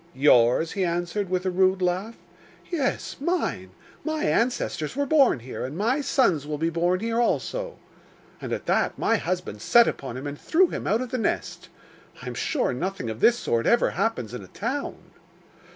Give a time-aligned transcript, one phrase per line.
[0.15, 2.15] "Yours?" he answered, with a rude laugh.
[2.71, 3.69] "Yes, mine;
[4.03, 7.77] my ancestors were born here, and my sons will be born here also."
[8.41, 11.69] And at that my husband set upon him and threw him out of the nest.
[12.19, 14.95] I am sure nothing of this sort ever happens in a town.